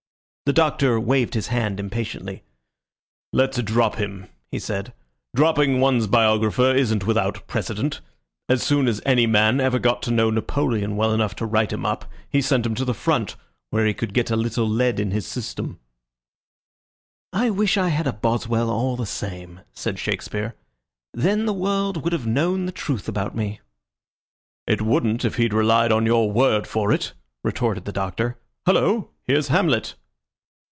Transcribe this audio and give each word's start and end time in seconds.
The 0.47 0.53
Doctor 0.61 0.99
waved 0.99 1.33
his 1.33 1.47
hand 1.47 1.79
impatiently. 1.79 2.43
"Let's 3.31 3.61
drop 3.63 3.95
him," 3.95 4.27
he 4.51 4.59
said. 4.59 4.91
"Dropping 5.33 5.79
one's 5.79 6.07
biographer 6.07 6.73
isn't 6.75 7.07
without 7.07 7.47
precedent. 7.47 8.01
As 8.49 8.61
soon 8.61 8.89
as 8.89 9.01
any 9.05 9.25
man 9.25 9.61
ever 9.61 9.79
got 9.79 10.01
to 10.01 10.11
know 10.11 10.29
Napoleon 10.29 10.97
well 10.97 11.13
enough 11.13 11.37
to 11.37 11.45
write 11.45 11.71
him 11.71 11.85
up 11.85 12.03
he 12.29 12.41
sent 12.41 12.65
him 12.65 12.75
to 12.75 12.83
the 12.83 12.93
front, 12.93 13.37
where 13.69 13.85
he 13.85 13.93
could 13.93 14.13
get 14.13 14.29
a 14.29 14.35
little 14.35 14.67
lead 14.67 14.99
in 14.99 15.11
his 15.11 15.25
system." 15.25 15.79
"I 17.31 17.49
wish 17.49 17.77
I 17.77 17.87
had 17.87 18.05
had 18.05 18.07
a 18.13 18.17
Boswell 18.17 18.69
all 18.69 18.97
the 18.97 19.05
same," 19.05 19.61
said 19.71 19.99
Shakespeare. 19.99 20.55
"Then 21.13 21.45
the 21.45 21.53
world 21.53 22.03
would 22.03 22.11
have 22.11 22.27
known 22.27 22.65
the 22.65 22.73
truth 22.73 23.07
about 23.07 23.37
me." 23.37 23.61
"It 24.67 24.81
wouldn't 24.81 25.23
if 25.23 25.35
he'd 25.37 25.53
relied 25.53 25.93
on 25.93 26.05
your 26.05 26.29
word 26.29 26.67
for 26.67 26.91
it," 26.91 27.13
retorted 27.41 27.85
the 27.85 27.93
Doctor. 27.93 28.37
"Hullo! 28.67 29.11
here's 29.23 29.47
Hamlet." 29.47 29.95